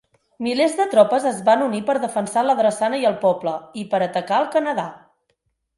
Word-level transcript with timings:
Milers 0.45 0.71
de 0.79 0.87
tropes 0.93 1.27
es 1.33 1.43
van 1.49 1.61
unir 1.65 1.81
per 1.91 1.97
defensar 2.07 2.45
la 2.47 2.57
drassana 2.63 3.03
i 3.03 3.07
el 3.11 3.21
poble, 3.27 3.55
i 3.85 3.87
per 3.95 4.05
atacar 4.09 4.43
el 4.45 4.51
Canadà. 4.59 4.93